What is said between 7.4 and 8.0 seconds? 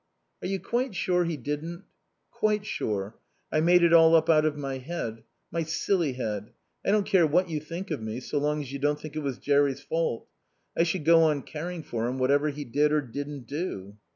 you think